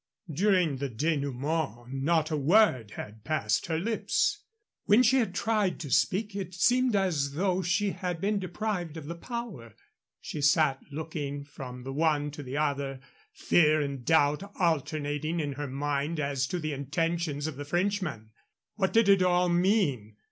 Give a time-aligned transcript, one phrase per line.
[0.33, 4.43] During the dénouement not a word had passed her lips.
[4.85, 9.05] When she had tried to speak it seemed as though she had been deprived of
[9.05, 9.75] the power.
[10.19, 12.99] She had sat looking from the one to the other,
[13.31, 18.31] fear and doubt alternating in her mind as to the intentions of the Frenchman.
[18.77, 20.15] What did it all mean?